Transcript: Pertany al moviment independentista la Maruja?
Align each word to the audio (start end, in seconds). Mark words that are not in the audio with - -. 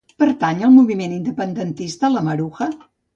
Pertany 0.21 0.61
al 0.67 0.71
moviment 0.77 1.13
independentista 1.17 2.11
la 2.15 2.25
Maruja? 2.31 2.69